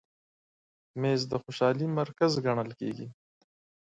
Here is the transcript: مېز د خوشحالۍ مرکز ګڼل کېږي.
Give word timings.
مېز 1.01 1.21
د 1.31 1.33
خوشحالۍ 1.43 1.87
مرکز 1.99 2.31
ګڼل 2.45 2.69
کېږي. 2.79 3.07